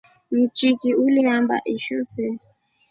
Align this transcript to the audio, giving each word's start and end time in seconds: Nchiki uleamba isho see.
Nchiki 0.39 0.89
uleamba 1.03 1.55
isho 1.75 1.99
see. 2.11 2.39